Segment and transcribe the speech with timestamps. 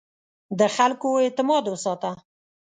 [0.59, 2.11] د خلکو اعتماد وساته.